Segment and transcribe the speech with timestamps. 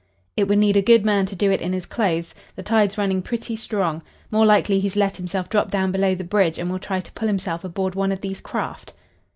[0.35, 2.33] "It would need a good man to do it in his clothes.
[2.55, 4.01] The tide's running pretty strong.
[4.31, 7.27] More likely he's let himself drop down below the bridge, and will try to pull
[7.27, 8.93] himself aboard one of these craft."